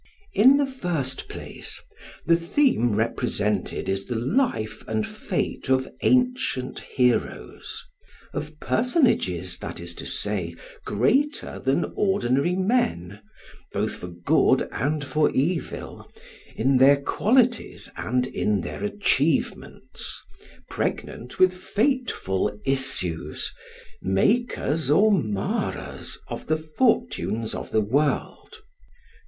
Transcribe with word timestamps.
In 0.33 0.57
the 0.57 0.65
first 0.65 1.29
place, 1.29 1.79
the 2.25 2.35
theme 2.35 2.95
represented 2.95 3.87
is 3.87 4.05
the 4.05 4.15
life 4.17 4.83
and 4.87 5.05
fate 5.05 5.69
of 5.69 5.87
ancient 6.01 6.79
heroes 6.79 7.85
of 8.33 8.59
personages, 8.59 9.59
that 9.59 9.79
is 9.79 9.93
to 9.93 10.07
say, 10.07 10.55
greater 10.85 11.59
than 11.59 11.93
ordinary 11.95 12.55
men, 12.55 13.19
both 13.73 13.95
for 13.95 14.07
good 14.07 14.67
and 14.71 15.05
for 15.05 15.29
evil, 15.29 16.09
in 16.55 16.77
their 16.79 16.97
qualities 16.99 17.91
and 17.95 18.25
in 18.25 18.61
their 18.61 18.83
achievements, 18.83 20.19
pregnant 20.67 21.37
with 21.37 21.53
fateful 21.53 22.59
issues, 22.65 23.53
makers 24.01 24.89
or 24.89 25.11
marrers 25.11 26.17
of 26.27 26.47
the 26.47 26.57
fortunes 26.57 27.53
of 27.53 27.69
the 27.69 27.81
world. 27.81 28.63